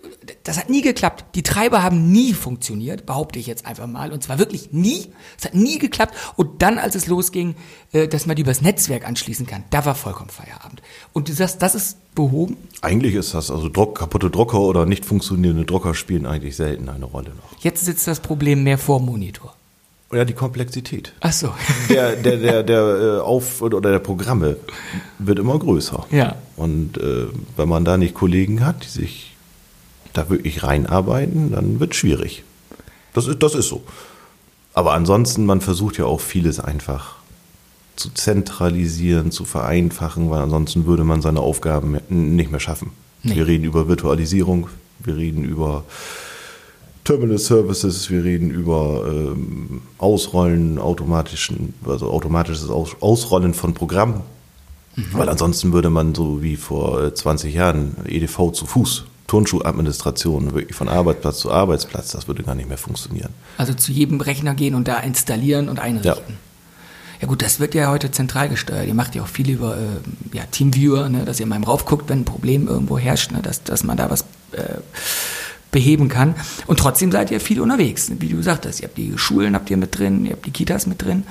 [0.43, 1.35] das hat nie geklappt.
[1.35, 4.11] Die Treiber haben nie funktioniert, behaupte ich jetzt einfach mal.
[4.11, 5.07] Und zwar wirklich nie.
[5.37, 6.15] Es hat nie geklappt.
[6.35, 7.55] Und dann, als es losging,
[7.91, 10.81] äh, dass man die übers Netzwerk anschließen kann, da war vollkommen Feierabend.
[11.13, 12.57] Und du sagst, das ist behoben?
[12.81, 17.05] Eigentlich ist das, also Druck, kaputte Drucker oder nicht funktionierende Drucker spielen eigentlich selten eine
[17.05, 17.63] Rolle noch.
[17.63, 19.55] Jetzt sitzt das Problem mehr vor dem Monitor.
[20.13, 21.13] Ja, die Komplexität.
[21.21, 21.53] Ach so.
[21.89, 24.57] Der, der, der, der äh, Auf- oder der Programme
[25.19, 26.05] wird immer größer.
[26.11, 26.35] Ja.
[26.55, 27.27] Und äh,
[27.57, 29.35] wenn man da nicht Kollegen hat, die sich
[30.13, 32.43] da wirklich reinarbeiten, dann wird schwierig.
[33.13, 33.83] Das ist, das ist so.
[34.73, 37.15] Aber ansonsten, man versucht ja auch vieles einfach
[37.95, 42.91] zu zentralisieren, zu vereinfachen, weil ansonsten würde man seine Aufgaben nicht mehr schaffen.
[43.23, 43.35] Nee.
[43.35, 45.83] Wir reden über Virtualisierung, wir reden über
[47.03, 54.21] Terminal Services, wir reden über ähm, Ausrollen automatischen, also automatisches Aus, Ausrollen von Programmen.
[55.13, 60.75] Weil ansonsten würde man so wie vor äh, 20 Jahren EDV zu Fuß, Turnschuhadministration, wirklich
[60.75, 63.29] von Arbeitsplatz zu Arbeitsplatz, das würde gar nicht mehr funktionieren.
[63.57, 66.37] Also zu jedem Rechner gehen und da installieren und einrichten.
[67.21, 67.27] Ja.
[67.27, 68.87] gut, das wird ja heute zentral gesteuert.
[68.87, 72.09] Ihr macht ja auch viel über äh, ja, Teamviewer, ne, dass ihr mal rauf guckt,
[72.09, 74.79] wenn ein Problem irgendwo herrscht, ne, dass, dass man da was äh,
[75.71, 76.35] beheben kann.
[76.67, 78.81] Und trotzdem seid ihr viel unterwegs, wie du sagtest.
[78.81, 81.23] Ihr habt die Schulen habt ihr mit drin, ihr habt die Kitas mit drin.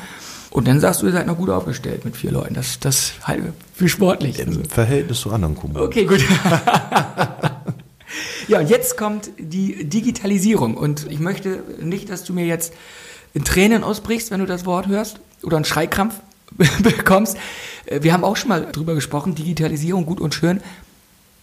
[0.51, 2.55] Und dann sagst du, ihr seid noch gut aufgestellt mit vier Leuten.
[2.55, 3.41] Das, das halt
[3.75, 4.41] für sportlich.
[4.41, 5.85] Im Verhältnis zu anderen Kommunen.
[5.85, 6.21] Okay, gut.
[8.49, 10.77] ja, und jetzt kommt die Digitalisierung.
[10.77, 12.73] Und ich möchte nicht, dass du mir jetzt
[13.33, 16.15] in Tränen ausbrichst, wenn du das Wort hörst oder einen Schreikrampf
[16.83, 17.37] bekommst.
[17.87, 20.61] Äh, Wir haben auch schon mal drüber gesprochen, Digitalisierung gut und schön.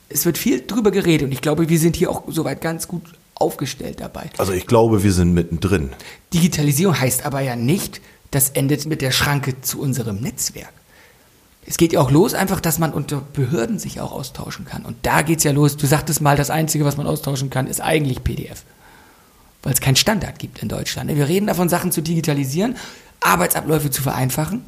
[0.10, 3.04] Es wird viel drüber geredet und ich glaube, wir sind hier auch soweit ganz gut
[3.36, 4.30] aufgestellt dabei.
[4.38, 5.92] Also ich glaube, wir sind mittendrin.
[6.34, 10.74] Digitalisierung heißt aber ja nicht, das endet mit der Schranke zu unserem Netzwerk.
[11.66, 14.86] Es geht ja auch los, einfach, dass man unter Behörden sich auch austauschen kann.
[14.86, 15.76] Und da geht's ja los.
[15.76, 18.64] Du sagtest mal, das Einzige, was man austauschen kann, ist eigentlich PDF.
[19.64, 21.14] Weil es keinen Standard gibt in Deutschland.
[21.14, 22.78] Wir reden davon, Sachen zu digitalisieren,
[23.20, 24.64] Arbeitsabläufe zu vereinfachen.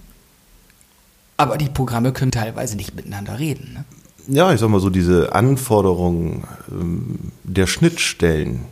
[1.38, 3.74] Aber die Programme können teilweise nicht miteinander reden.
[3.74, 3.86] Ne?
[4.32, 8.66] Ja, ich sag mal so, diese Anforderungen ähm, der Schnittstellen,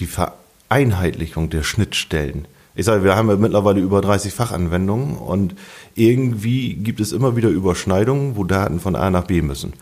[0.00, 2.48] die Vereinheitlichung der Schnittstellen.
[2.74, 5.54] Ich sage, wir haben ja mittlerweile über 30 Fachanwendungen und
[5.94, 9.72] irgendwie gibt es immer wieder Überschneidungen, wo Daten von A nach B müssen.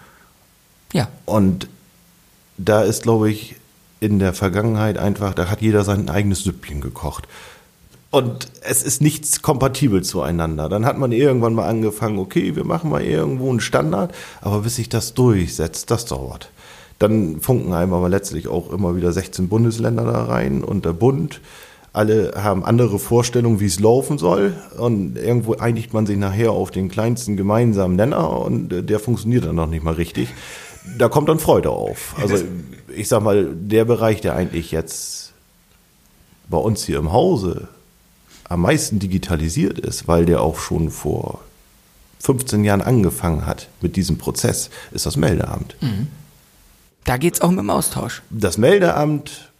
[0.92, 1.08] Ja.
[1.24, 1.68] Und
[2.56, 3.56] da ist, glaube ich,
[4.00, 7.26] in der Vergangenheit einfach, da hat jeder sein eigenes Süppchen gekocht.
[8.14, 10.68] Und es ist nichts kompatibel zueinander.
[10.68, 14.76] Dann hat man irgendwann mal angefangen, okay, wir machen mal irgendwo einen Standard, aber bis
[14.76, 16.52] sich das durchsetzt, das dauert.
[17.00, 21.40] Dann funken einem aber letztlich auch immer wieder 16 Bundesländer da rein und der Bund.
[21.92, 24.54] Alle haben andere Vorstellungen, wie es laufen soll.
[24.78, 29.56] Und irgendwo einigt man sich nachher auf den kleinsten gemeinsamen Nenner und der funktioniert dann
[29.56, 30.28] noch nicht mal richtig.
[30.98, 32.14] Da kommt dann Freude auf.
[32.22, 32.36] Also
[32.94, 35.32] ich sag mal, der Bereich, der eigentlich jetzt
[36.48, 37.66] bei uns hier im Hause
[38.48, 41.40] am meisten digitalisiert ist, weil der auch schon vor
[42.20, 45.76] 15 Jahren angefangen hat mit diesem Prozess, ist das Meldeamt.
[47.04, 48.22] Da geht's auch mit dem Austausch.
[48.30, 49.52] Das Meldeamt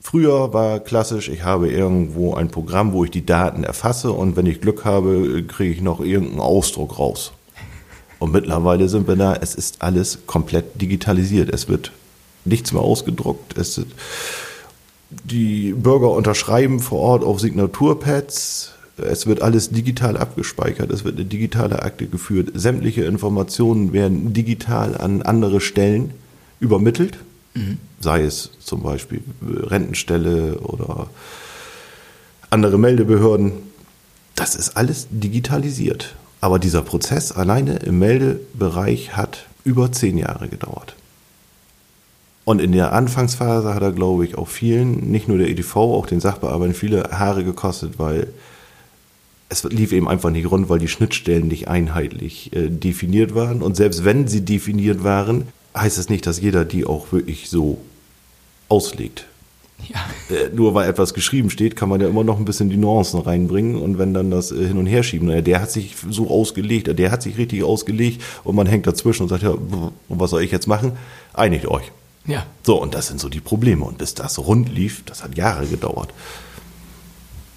[0.00, 4.46] früher war klassisch, ich habe irgendwo ein Programm, wo ich die Daten erfasse und wenn
[4.46, 7.32] ich Glück habe, kriege ich noch irgendeinen Ausdruck raus.
[8.18, 11.50] Und mittlerweile sind wir da, es ist alles komplett digitalisiert.
[11.50, 11.92] Es wird
[12.44, 13.56] nichts mehr ausgedruckt.
[13.56, 13.92] Es sind,
[15.10, 18.72] die Bürger unterschreiben vor Ort auf Signaturpads.
[18.98, 20.90] Es wird alles digital abgespeichert.
[20.90, 22.50] Es wird eine digitale Akte geführt.
[22.54, 26.12] Sämtliche Informationen werden digital an andere Stellen
[26.60, 27.18] übermittelt.
[28.00, 31.08] Sei es zum Beispiel Rentenstelle oder
[32.50, 33.52] andere Meldebehörden.
[34.34, 36.14] Das ist alles digitalisiert.
[36.40, 40.94] Aber dieser Prozess alleine im Meldebereich hat über zehn Jahre gedauert.
[42.48, 46.06] Und in der Anfangsphase hat er, glaube ich, auch vielen, nicht nur der EDV, auch
[46.06, 48.28] den Sachbearbeitern, viele Haare gekostet, weil
[49.50, 53.60] es lief eben einfach nicht rund, weil die Schnittstellen nicht einheitlich äh, definiert waren.
[53.60, 57.82] Und selbst wenn sie definiert waren, heißt es nicht, dass jeder die auch wirklich so
[58.70, 59.26] auslegt.
[59.86, 59.98] Ja.
[60.34, 63.20] Äh, nur weil etwas geschrieben steht, kann man ja immer noch ein bisschen die Nuancen
[63.20, 66.30] reinbringen und wenn dann das äh, hin und her schieben, naja, der hat sich so
[66.30, 70.30] ausgelegt, der hat sich richtig ausgelegt und man hängt dazwischen und sagt, ja, und was
[70.30, 70.92] soll ich jetzt machen?
[71.34, 71.92] Einigt euch.
[72.28, 72.46] Ja.
[72.62, 73.84] So, und das sind so die Probleme.
[73.84, 76.10] Und bis das rund lief, das hat Jahre gedauert.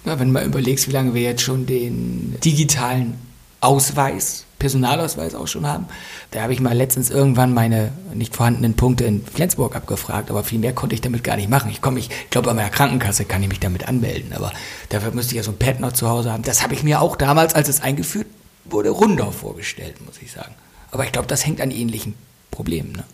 [0.04, 3.14] Ja, wenn du mal überlegst, wie lange wir jetzt schon den digitalen
[3.60, 5.86] Ausweis, Personalausweis auch schon haben,
[6.32, 10.58] da habe ich mal letztens irgendwann meine nicht vorhandenen Punkte in Flensburg abgefragt, aber viel
[10.58, 11.70] mehr konnte ich damit gar nicht machen.
[11.70, 14.52] Ich komme, ich glaube, bei meiner Krankenkasse kann ich mich damit anmelden, aber
[14.88, 16.42] dafür müsste ich ja so ein Pad noch zu Hause haben.
[16.42, 18.26] Das habe ich mir auch damals, als es eingeführt
[18.64, 20.54] wurde, runder vorgestellt, muss ich sagen.
[20.90, 22.14] Aber ich glaube, das hängt an ähnlichen
[22.50, 22.92] Problemen.
[22.92, 23.04] Ne?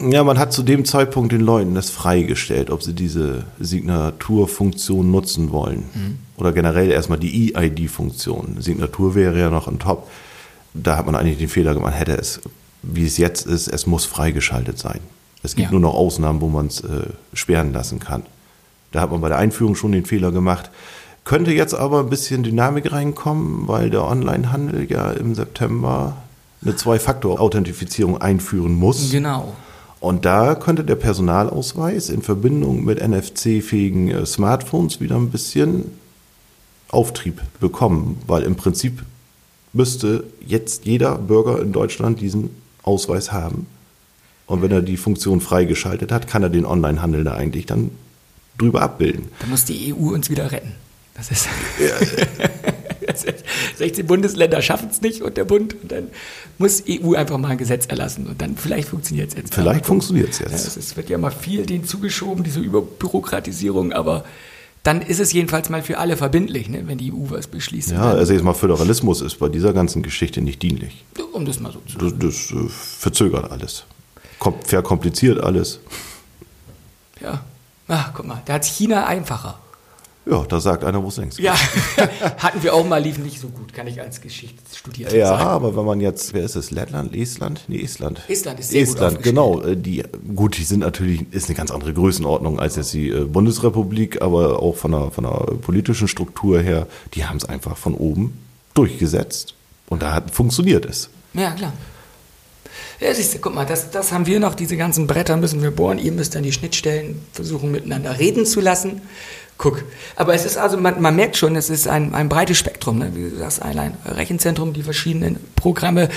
[0.00, 5.50] Ja, man hat zu dem Zeitpunkt den Leuten das freigestellt, ob sie diese Signaturfunktion nutzen
[5.50, 6.18] wollen.
[6.36, 8.56] Oder generell erstmal die EID-Funktion.
[8.60, 10.08] Signatur wäre ja noch on top.
[10.74, 12.40] Da hat man eigentlich den Fehler gemacht, hätte es,
[12.82, 15.00] wie es jetzt ist, es muss freigeschaltet sein.
[15.42, 15.72] Es gibt Ja.
[15.72, 18.22] nur noch Ausnahmen, wo man es äh, sperren lassen kann.
[18.92, 20.70] Da hat man bei der Einführung schon den Fehler gemacht.
[21.24, 26.16] Könnte jetzt aber ein bisschen Dynamik reinkommen, weil der Onlinehandel ja im September
[26.62, 29.10] eine Zwei-Faktor-Authentifizierung einführen muss.
[29.10, 29.52] Genau.
[30.00, 35.90] Und da könnte der Personalausweis in Verbindung mit NFC-fähigen äh, Smartphones wieder ein bisschen
[36.88, 39.04] Auftrieb bekommen, weil im Prinzip
[39.72, 42.50] müsste jetzt jeder Bürger in Deutschland diesen
[42.82, 43.66] Ausweis haben.
[44.46, 47.90] Und wenn er die Funktion freigeschaltet hat, kann er den Onlinehandel da eigentlich dann
[48.56, 49.26] drüber abbilden.
[49.40, 50.74] Da muss die EU uns wieder retten.
[51.14, 51.48] Das ist.
[51.78, 52.74] Das ist
[53.76, 55.76] 16 Bundesländer schaffen es nicht und der Bund.
[55.82, 56.08] Und dann
[56.58, 58.26] muss EU einfach mal ein Gesetz erlassen.
[58.26, 59.54] Und dann vielleicht funktioniert es jetzt.
[59.54, 60.76] Vielleicht funktioniert es jetzt.
[60.76, 64.24] es wird ja mal viel denen zugeschoben, diese Überbürokratisierung, aber
[64.82, 67.90] dann ist es jedenfalls mal für alle verbindlich, ne, wenn die EU was beschließt.
[67.90, 71.04] Ja, also jetzt mal Föderalismus ist bei dieser ganzen Geschichte nicht dienlich.
[71.32, 73.84] um das mal so zu Das, das äh, verzögert alles.
[74.38, 75.80] Kom verkompliziert alles.
[77.20, 77.44] Ja.
[77.88, 79.58] Ach, guck mal, da hat China einfacher.
[80.30, 81.46] Ja, da sagt einer, wo es längst geht.
[81.46, 81.54] Ja,
[82.38, 85.42] hatten wir auch mal, lief nicht so gut, kann ich als Geschichtsstudierter Ja, sagen.
[85.48, 86.70] aber wenn man jetzt, wer ist es?
[86.70, 87.62] Lettland, Estland?
[87.68, 88.20] Nee, Estland.
[88.28, 89.34] Estland ist sehr gut Estland, aufgestellt.
[89.34, 89.60] genau.
[89.62, 93.24] äh, Die, gut, die sind natürlich, ist eine ganz andere Größenordnung als jetzt die äh,
[93.24, 95.30] Bundesrepublik, aber auch von der, von der
[95.62, 98.36] politischen Struktur her, die haben es einfach von oben
[98.74, 99.54] durchgesetzt.
[99.88, 101.08] Und da hat, funktioniert es.
[101.32, 101.72] Ja, klar.
[103.00, 105.70] Ja, siehst du, guck mal, das, das haben wir noch, diese ganzen Bretter müssen wir
[105.70, 105.98] bohren.
[105.98, 109.02] Ihr müsst dann die Schnittstellen versuchen, miteinander reden zu lassen.
[109.56, 109.82] Guck,
[110.14, 113.10] aber es ist also, man, man merkt schon, es ist ein, ein breites Spektrum, ne?
[113.14, 116.08] wie du sagst, ein Rechenzentrum, die verschiedenen Programme.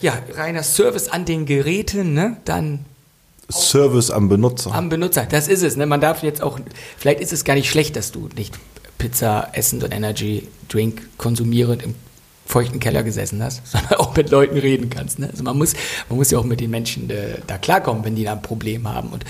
[0.00, 2.38] Ja, reiner Service an den Geräten, ne?
[2.46, 2.86] dann
[3.50, 4.72] Service am Benutzer.
[4.72, 5.76] am Benutzer, das ist es.
[5.76, 5.84] Ne?
[5.84, 6.58] Man darf jetzt auch,
[6.96, 8.58] vielleicht ist es gar nicht schlecht, dass du nicht
[8.96, 11.94] Pizza essend und Energy Drink konsumierend im
[12.50, 15.18] feuchten Keller gesessen hast, sondern auch mit Leuten reden kannst.
[15.18, 15.28] Ne?
[15.30, 15.74] Also man muss,
[16.08, 18.88] man muss ja auch mit den Menschen äh, da klarkommen, wenn die da ein Problem
[18.88, 19.08] haben.
[19.10, 19.24] Und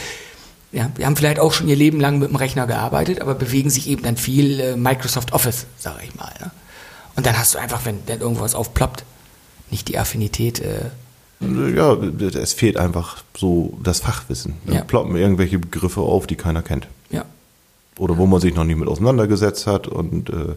[0.72, 3.70] ja, wir haben vielleicht auch schon ihr Leben lang mit dem Rechner gearbeitet, aber bewegen
[3.70, 6.32] sich eben dann viel äh, Microsoft Office, sage ich mal.
[6.40, 6.50] Ne?
[7.16, 9.04] Und dann hast du einfach, wenn dann irgendwas aufploppt,
[9.70, 10.60] nicht die Affinität.
[10.60, 10.90] Äh,
[11.74, 14.54] ja, es fehlt einfach so das Fachwissen.
[14.66, 14.80] Da Ja.
[14.82, 16.86] ploppen irgendwelche Begriffe auf, die keiner kennt.
[17.10, 17.24] ja,
[18.00, 19.86] oder wo man sich noch nicht mit auseinandergesetzt hat.
[19.86, 20.54] Und äh,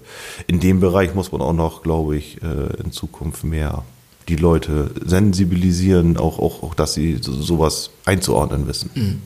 [0.47, 3.84] in dem Bereich muss man auch noch, glaube ich, äh, in Zukunft mehr
[4.29, 9.21] die Leute sensibilisieren, auch, auch, auch dass sie so, sowas einzuordnen wissen.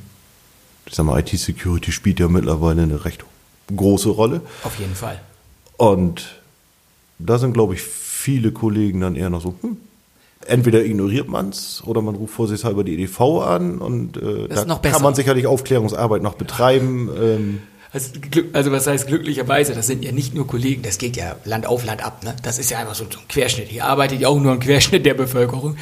[0.87, 3.23] Ich sag mal, IT-Security spielt ja mittlerweile eine recht
[3.73, 4.41] große Rolle.
[4.63, 5.21] auf jeden Fall.
[5.77, 6.41] Und
[7.19, 9.77] da sind, glaube ich, viele Kollegen dann eher noch so, hm,
[10.47, 15.03] entweder ignoriert man es oder man ruft vorsichtshalber die EDV an und äh, da kann
[15.03, 17.09] man sicherlich Aufklärungsarbeit noch betreiben.
[17.21, 17.59] Ähm,
[17.93, 18.09] Also,
[18.53, 21.85] also was heißt glücklicherweise, das sind ja nicht nur Kollegen, das geht ja Land auf,
[21.85, 22.23] Land ab.
[22.23, 22.35] Ne?
[22.43, 23.69] Das ist ja einfach so, so ein Querschnitt.
[23.69, 25.77] Hier arbeitet ja auch nur ein Querschnitt der Bevölkerung.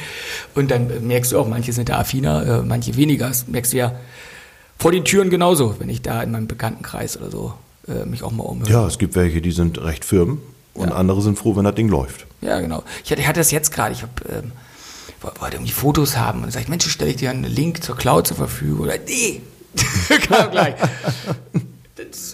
[0.54, 3.28] Und dann äh, merkst du auch, manche sind da affiner, äh, manche weniger.
[3.28, 3.92] Das merkst du ja
[4.78, 7.54] vor den Türen genauso, wenn ich da in meinem Bekanntenkreis oder so
[7.88, 8.70] äh, mich auch mal umhöre.
[8.70, 10.40] Ja, es gibt welche, die sind recht firm
[10.74, 10.94] und Ja.
[10.96, 12.26] andere sind froh, wenn das Ding läuft.
[12.40, 12.84] Ja, genau.
[13.04, 14.52] Ich hatte, ich hatte das jetzt gerade, ich hab, ähm,
[15.22, 17.82] wo- wollte irgendwie Fotos haben und dann sag ich, Mensch, stelle ich dir einen Link
[17.82, 18.80] zur Cloud zur Verfügung.
[18.80, 19.40] Oder nee,
[20.28, 20.74] kam gleich.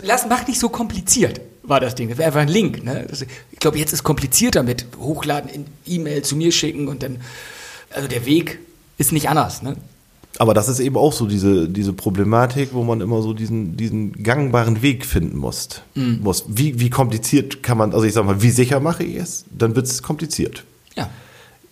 [0.02, 2.08] Lass, mach nicht so kompliziert, war das Ding.
[2.08, 2.84] Das wäre einfach ein Link.
[2.84, 3.06] Ne?
[3.08, 7.20] Das, ich glaube, jetzt ist komplizierter mit hochladen, in E-Mail zu mir schicken und dann,
[7.90, 8.58] also der Weg
[8.98, 9.62] ist nicht anders.
[9.62, 9.76] Ne?
[10.38, 14.12] Aber das ist eben auch so diese, diese Problematik, wo man immer so diesen, diesen
[14.22, 15.68] gangbaren Weg finden muss.
[15.94, 16.20] Mhm.
[16.22, 16.44] muss.
[16.48, 19.44] Wie, wie kompliziert kann man, also ich sag mal, wie sicher mache ich es?
[19.50, 20.64] Dann wird es kompliziert.
[20.96, 21.10] Ja.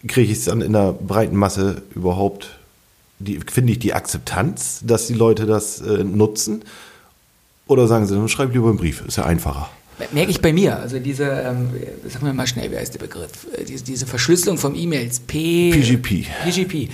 [0.06, 2.58] Kriege ich es dann in der breiten Masse überhaupt,
[3.18, 6.62] die, finde ich die Akzeptanz, dass die Leute das äh, nutzen?
[7.70, 9.70] Oder sagen sie, dann schreibe ich lieber einen Brief, ist ja einfacher.
[10.12, 11.68] Merke ich bei mir, also diese, ähm,
[12.08, 13.46] sagen wir mal schnell, wie heißt der Begriff?
[13.56, 16.26] Äh, Diese, diese Verschlüsselung vom E-Mails, P PGP.
[16.44, 16.88] PGP.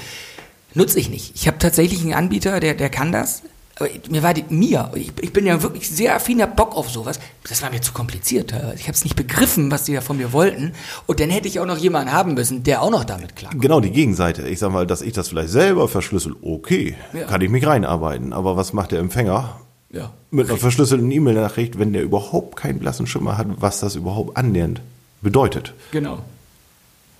[0.75, 1.33] Nutze ich nicht.
[1.35, 3.43] Ich habe tatsächlich einen Anbieter, der, der kann das.
[3.79, 7.19] Aber mir war die, mir, ich, ich bin ja wirklich sehr affiner Bock auf sowas.
[7.49, 8.53] Das war mir zu kompliziert.
[8.75, 10.73] Ich habe es nicht begriffen, was die da von mir wollten.
[11.07, 13.63] Und dann hätte ich auch noch jemanden haben müssen, der auch noch damit klarkommt.
[13.63, 14.47] Genau, die Gegenseite.
[14.49, 17.25] Ich sag mal, dass ich das vielleicht selber verschlüssel, okay, Ja.
[17.27, 18.33] kann ich mich reinarbeiten.
[18.35, 19.61] Aber was macht der Empfänger?
[19.91, 20.13] Ja.
[20.31, 24.81] Mit einer verschlüsselten E-Mail-Nachricht, wenn der überhaupt keinen blassen Schimmer hat, was das überhaupt annähernd
[25.23, 25.75] bedeutet.
[25.93, 26.21] Genau.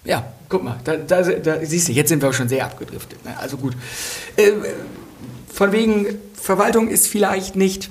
[0.05, 3.25] Ja, guck mal, da, da, da siehst du, jetzt sind wir auch schon sehr abgedriftet.
[3.25, 3.37] Ne?
[3.39, 3.75] Also gut.
[4.37, 4.53] Äh,
[5.53, 7.91] von wegen, Verwaltung ist vielleicht nicht,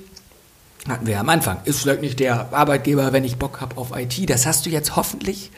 [0.87, 3.91] hatten wir ja am Anfang, ist vielleicht nicht der Arbeitgeber, wenn ich Bock habe auf
[3.97, 4.29] IT.
[4.29, 5.51] Das hast du jetzt hoffentlich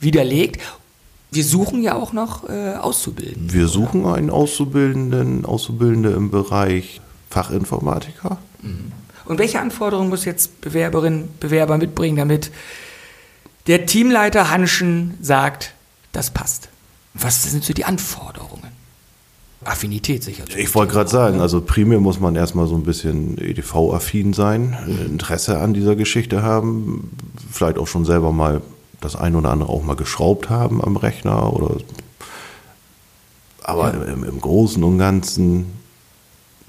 [0.00, 0.60] widerlegt.
[1.30, 3.52] Wir suchen ja auch noch äh, Auszubildende.
[3.52, 8.38] Wir suchen einen Auszubildenden, Auszubildende im Bereich Fachinformatiker.
[9.24, 12.50] Und welche Anforderungen muss jetzt Bewerberin, Bewerber mitbringen, damit
[13.66, 15.74] der Teamleiter Hanschen sagt,
[16.12, 16.68] das passt?
[17.14, 18.78] Was sind so die Anforderungen?
[19.64, 20.44] Affinität sicher.
[20.56, 25.58] Ich wollte gerade sagen, also primär muss man erstmal so ein bisschen EDV-affin sein, Interesse
[25.58, 27.10] an dieser Geschichte haben,
[27.50, 28.62] vielleicht auch schon selber mal
[29.00, 31.76] das ein oder andere auch mal geschraubt haben am Rechner oder
[33.62, 35.66] aber im, im Großen und Ganzen,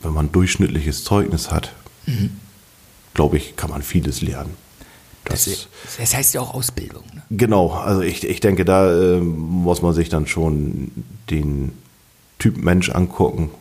[0.01, 1.73] wenn man durchschnittliches Zeugnis hat,
[3.13, 4.55] glaube ich, kann man vieles lernen.
[5.25, 7.03] Das, Das, das heißt ja auch Ausbildung.
[7.13, 7.21] Ne?
[7.29, 10.91] Genau, also ich, ich denke, da ähm, muss man sich dann schon
[11.29, 11.73] den
[12.39, 13.51] Typ Mensch angucken,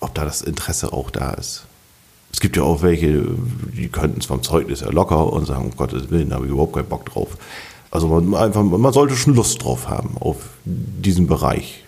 [0.00, 1.66] ob da das Interesse auch da ist.
[2.32, 3.24] Es gibt ja auch welche,
[3.76, 6.52] die könnten es vom Zeugnis ja locker und sagen, um Gottes Willen, da habe ich
[6.52, 7.36] überhaupt keinen Bock drauf.
[7.90, 11.84] Also man, einfach, man sollte schon Lust drauf haben auf diesen Bereich.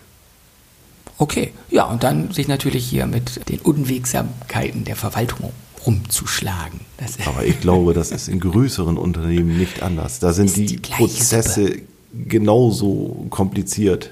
[1.23, 5.51] Okay, ja, und dann sich natürlich hier mit den Unwegsamkeiten der Verwaltung
[5.85, 6.81] rumzuschlagen.
[6.97, 10.19] Das, Aber ich glaube, das ist in größeren Unternehmen nicht anders.
[10.19, 11.77] Da sind die, die Prozesse
[12.13, 14.11] genauso kompliziert.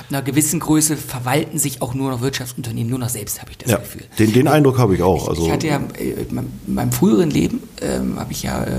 [0.00, 3.58] ab einer gewissen Größe verwalten sich auch nur noch Wirtschaftsunternehmen nur noch selbst, habe ich
[3.58, 4.02] das Ja, Gefühl.
[4.18, 5.22] den, den Eindruck habe ich auch.
[5.24, 8.42] Ich, Also, ich hatte ja äh, in meinem- in meinem früheren Leben ähm, habe ich
[8.42, 8.70] ja äh,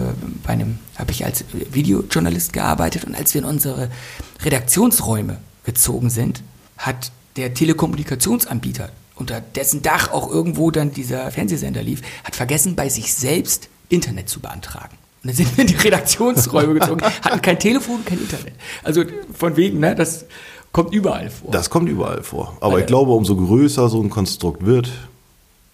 [0.44, 3.89] bei einem habe ich als Videojournalist gearbeitet und als wir in unsere
[4.44, 6.42] Redaktionsräume gezogen sind,
[6.78, 12.89] hat der Telekommunikationsanbieter unter dessen Dach auch irgendwo dann dieser Fernsehsender lief, hat vergessen bei
[12.89, 14.97] sich selbst Internet zu beantragen.
[15.23, 18.54] Und dann sind wir in die Redaktionsräume gezogen, hatten kein Telefon, kein Internet.
[18.84, 20.25] Also von wegen, ne, das
[20.71, 21.52] kommt überall vor.
[21.52, 22.58] Das kommt überall vor.
[22.62, 24.89] Aber Weil- ich glaube, umso größer so ein Konstrukt wird,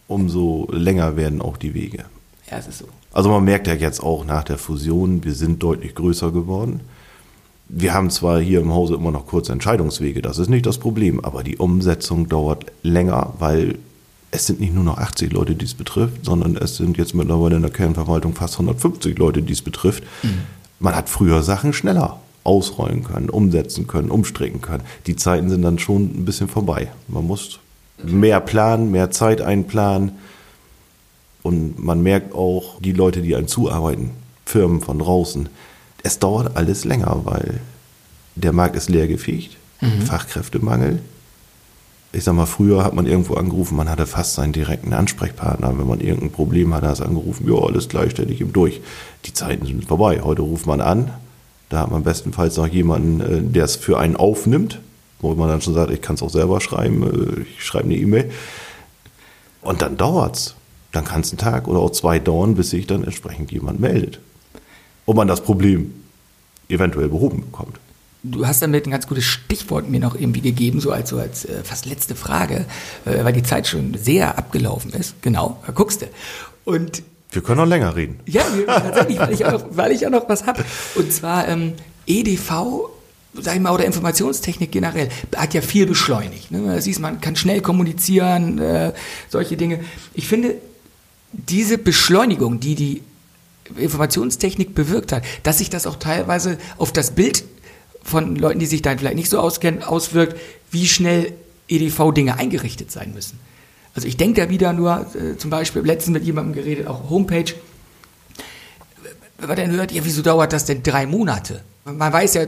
[0.07, 2.05] umso länger werden auch die Wege.
[2.49, 2.85] ja, es ist so.
[3.11, 6.81] Also man merkt ja jetzt auch nach der Fusion, wir sind deutlich größer geworden.
[7.67, 11.23] Wir haben zwar hier im Hause immer noch kurze Entscheidungswege, das ist nicht das Problem,
[11.23, 13.79] aber die Umsetzung dauert länger, weil
[14.31, 17.55] es sind nicht nur noch 80 Leute, die es betrifft, sondern es sind jetzt mittlerweile
[17.55, 20.03] in der Kernverwaltung fast 150 Leute, die es betrifft.
[20.79, 24.83] Man hat früher Sachen schneller ausrollen können, umsetzen können, umstricken können.
[25.07, 26.91] Die Zeiten sind dann schon ein bisschen vorbei.
[27.07, 27.59] Man muss
[28.03, 30.11] mehr planen, mehr Zeit einplanen.
[31.41, 34.11] Und man merkt auch, die Leute, die einem zuarbeiten,
[34.45, 35.49] Firmen von draußen,
[36.05, 37.61] es dauert alles länger, weil
[38.35, 39.57] der Markt ist leergefegt,
[40.05, 40.99] Fachkräftemangel.
[42.13, 45.77] Ich sag mal, früher hat man irgendwo angerufen, man hatte fast seinen direkten Ansprechpartner.
[45.77, 48.81] Wenn man irgendein Problem hatte, hat er angerufen, ja, alles gleich, stell dich ihm durch.
[49.25, 50.21] Die Zeiten sind vorbei.
[50.23, 51.11] Heute ruft man an,
[51.69, 54.79] da hat man bestenfalls noch jemanden, äh, der es für einen aufnimmt,
[55.19, 57.95] wo man dann schon sagt, ich kann es auch selber schreiben, äh, ich schreibe eine
[57.95, 58.31] E-Mail.
[59.61, 60.55] Und dann dauert's.
[60.91, 64.19] Dann kann es einen Tag oder auch zwei dauern, bis sich dann entsprechend jemand meldet.
[65.05, 65.93] Und man das Problem
[66.67, 67.77] eventuell behoben bekommt.
[68.23, 71.45] Du hast damit ein ganz gutes Stichwort mir noch irgendwie gegeben, so als, so als
[71.45, 72.65] äh, fast letzte Frage,
[73.05, 75.21] äh, weil die Zeit schon sehr abgelaufen ist.
[75.21, 76.07] Genau, da guckst du.
[76.65, 78.19] Und Wir können noch länger reden.
[78.25, 80.65] ja, tatsächlich, weil ich auch noch, weil ich auch noch was habe.
[80.95, 81.73] Und zwar ähm,
[82.07, 82.89] EDV,
[83.39, 86.49] sag ich mal, oder Informationstechnik generell, hat ja viel beschleunigt.
[86.49, 86.63] Ne?
[86.65, 88.93] Da siehst man kann schnell kommunizieren, äh,
[89.29, 89.81] solche Dinge.
[90.15, 90.55] Ich finde,
[91.31, 93.01] diese Beschleunigung, die die
[93.77, 97.43] Informationstechnik bewirkt hat, dass sich das auch teilweise auf das Bild
[98.03, 100.39] von Leuten, die sich da vielleicht nicht so auskennen, auswirkt,
[100.71, 101.33] wie schnell
[101.67, 103.39] EDV-Dinge eingerichtet sein müssen.
[103.95, 107.53] Also ich denke da wieder nur, äh, zum Beispiel letztens mit jemandem geredet, auch Homepage,
[109.37, 111.61] wenn man dann hört, ja, wieso dauert das denn drei Monate?
[111.85, 112.47] Man weiß ja,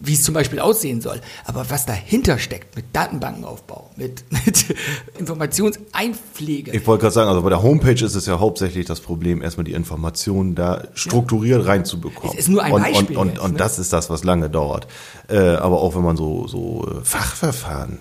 [0.00, 1.20] wie es zum Beispiel aussehen soll.
[1.44, 4.74] Aber was dahinter steckt, mit Datenbankenaufbau, mit, mit
[5.18, 6.72] Informationseinpflege.
[6.72, 9.64] Ich wollte gerade sagen, also bei der Homepage ist es ja hauptsächlich das Problem, erstmal
[9.64, 11.68] die Informationen da strukturiert ja.
[11.68, 12.32] reinzubekommen.
[12.32, 13.16] Es ist nur ein und, Beispiel.
[13.16, 13.58] Und, und, jetzt, und ne?
[13.58, 14.88] das ist das, was lange dauert.
[15.28, 18.00] Äh, aber auch wenn man so, so äh, Fachverfahren,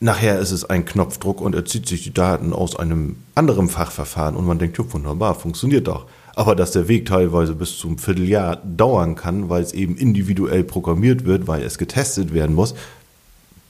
[0.00, 4.36] nachher ist es ein Knopfdruck und er zieht sich die Daten aus einem anderen Fachverfahren
[4.36, 6.06] und man denkt, ja, wunderbar, funktioniert doch.
[6.38, 11.24] Aber dass der Weg teilweise bis zum Vierteljahr dauern kann, weil es eben individuell programmiert
[11.24, 12.76] wird, weil es getestet werden muss,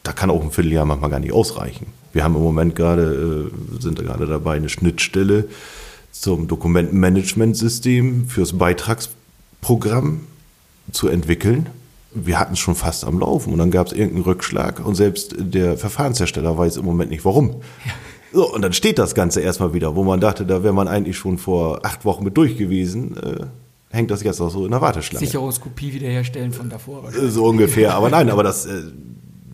[0.03, 1.87] da kann auch ein Vierteljahr manchmal gar nicht ausreichen.
[2.13, 5.49] Wir haben im Moment gerade, äh, sind gerade dabei, eine Schnittstelle
[6.13, 10.27] zum Dokumentenmanagementsystem fürs Beitragsprogramm
[10.93, 11.71] zu entwickeln.
[12.13, 15.35] Wir hatten es schon fast am Laufen und dann gab es irgendeinen Rückschlag und selbst
[15.39, 17.63] der Verfahrenshersteller weiß im Moment nicht warum.
[17.87, 17.93] Ja.
[18.33, 21.17] So, und dann steht das Ganze erstmal wieder, wo man dachte, da wäre man eigentlich
[21.17, 23.17] schon vor acht Wochen mit durch gewesen.
[23.17, 23.47] Äh,
[23.91, 25.25] hängt das jetzt auch so in der Warteschlange.
[25.25, 27.05] Sicherungskopie wiederherstellen von davor.
[27.11, 27.95] So ungefähr.
[27.95, 28.83] Aber nein, aber das, äh,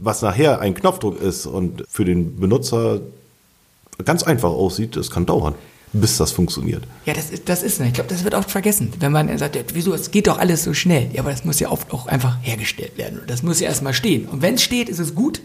[0.00, 3.00] was nachher ein Knopfdruck ist und für den Benutzer
[4.04, 5.54] ganz einfach aussieht, das kann dauern,
[5.92, 6.82] bis das funktioniert.
[7.06, 8.92] Ja, das ist, das ist, ich glaube, das wird oft vergessen.
[8.98, 11.10] Wenn man sagt, wieso, es geht doch alles so schnell.
[11.12, 13.20] Ja, aber das muss ja oft auch einfach hergestellt werden.
[13.28, 14.26] Das muss ja erstmal stehen.
[14.26, 15.40] Und wenn es steht, ist es gut.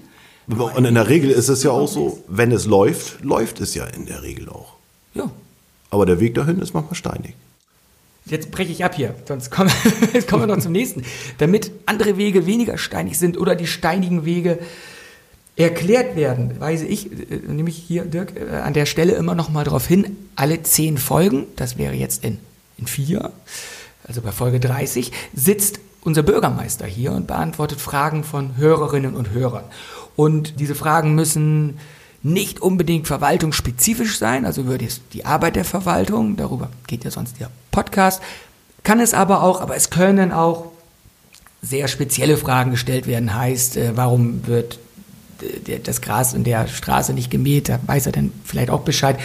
[0.57, 3.85] Und in der Regel ist es ja auch so, wenn es läuft, läuft es ja
[3.85, 4.73] in der Regel auch.
[5.13, 5.29] Ja.
[5.91, 7.35] Aber der Weg dahin ist manchmal steinig.
[8.25, 9.71] Jetzt breche ich ab hier, sonst kommen,
[10.13, 11.03] jetzt kommen wir noch zum nächsten.
[11.37, 14.59] Damit andere Wege weniger steinig sind oder die steinigen Wege
[15.55, 19.63] erklärt werden, weise ich, äh, nämlich hier, Dirk, äh, an der Stelle immer noch mal
[19.63, 22.39] darauf hin, alle zehn Folgen, das wäre jetzt in,
[22.77, 23.31] in vier,
[24.07, 29.65] also bei Folge 30, sitzt unser Bürgermeister hier und beantwortet Fragen von Hörerinnen und Hörern.
[30.19, 31.79] Und diese Fragen müssen
[32.23, 37.49] nicht unbedingt verwaltungsspezifisch sein, also über die Arbeit der Verwaltung, darüber geht ja sonst der
[37.71, 38.21] Podcast,
[38.83, 40.73] kann es aber auch, aber es können auch
[41.61, 44.79] sehr spezielle Fragen gestellt werden, heißt, äh, warum wird
[45.85, 49.17] das Gras in der Straße nicht gemäht, da weiß er dann vielleicht auch Bescheid.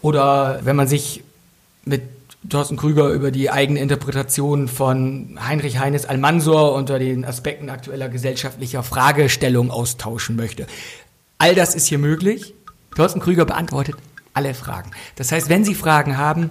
[0.00, 1.22] Oder wenn man sich
[1.84, 2.02] mit
[2.48, 8.82] Thorsten Krüger über die eigene Interpretation von Heinrich Heines Almansor unter den Aspekten aktueller gesellschaftlicher
[8.82, 10.66] Fragestellung austauschen möchte.
[11.38, 12.54] All das ist hier möglich.
[12.96, 13.96] Thorsten Krüger beantwortet
[14.34, 14.90] alle Fragen.
[15.16, 16.50] Das heißt, wenn Sie Fragen haben,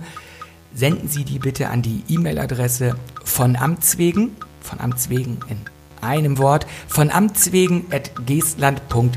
[0.74, 5.58] senden Sie die bitte an die E-Mail-Adresse von Amts wegen, von Amts wegen in
[6.00, 9.10] einem Wort, von Amts wegen at geestland.eu.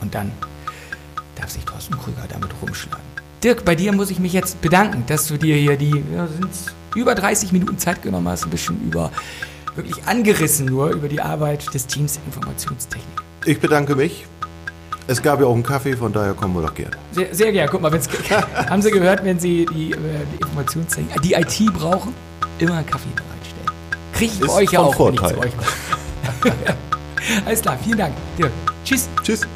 [0.00, 0.30] Und dann
[1.34, 3.11] darf sich Thorsten Krüger damit rumschlagen.
[3.42, 6.28] Dirk, bei dir muss ich mich jetzt bedanken, dass du dir hier die ja,
[6.94, 9.10] über 30 Minuten Zeit genommen hast, ein bisschen über
[9.74, 13.22] wirklich angerissen nur über die Arbeit des Teams Informationstechnik.
[13.44, 14.26] Ich bedanke mich.
[15.08, 16.96] Es gab ja auch einen Kaffee, von daher kommen wir doch gerne.
[17.10, 17.68] Sehr, sehr gerne.
[17.68, 17.90] Guck mal,
[18.70, 19.96] haben Sie gehört, wenn Sie die, äh,
[20.32, 22.14] die Informationstechnik, die IT brauchen,
[22.60, 23.66] immer einen Kaffee bereitstellen.
[24.12, 25.36] Kriege ich bei euch ja auch, Vorteil.
[25.40, 25.64] wenn ich zu
[26.40, 26.54] euch komme.
[27.46, 28.14] Alles klar, vielen Dank.
[28.38, 28.52] Dirk.
[28.84, 29.08] Tschüss.
[29.24, 29.48] Tschüss.